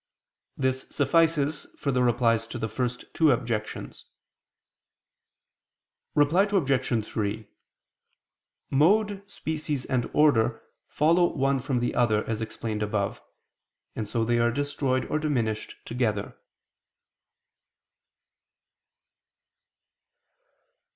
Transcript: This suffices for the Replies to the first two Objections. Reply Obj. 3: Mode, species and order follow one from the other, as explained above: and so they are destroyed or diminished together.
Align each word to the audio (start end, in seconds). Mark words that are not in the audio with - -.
This 0.57 0.87
suffices 0.89 1.67
for 1.77 1.91
the 1.91 2.01
Replies 2.01 2.47
to 2.47 2.57
the 2.57 2.67
first 2.67 3.05
two 3.13 3.29
Objections. 3.29 4.05
Reply 6.15 6.47
Obj. 6.51 7.05
3: 7.05 7.47
Mode, 8.71 9.21
species 9.29 9.85
and 9.85 10.09
order 10.11 10.63
follow 10.87 11.27
one 11.31 11.59
from 11.59 11.81
the 11.81 11.93
other, 11.93 12.27
as 12.27 12.41
explained 12.41 12.81
above: 12.81 13.21
and 13.95 14.07
so 14.07 14.25
they 14.25 14.39
are 14.39 14.49
destroyed 14.49 15.05
or 15.05 15.19
diminished 15.19 15.75
together. 15.85 16.35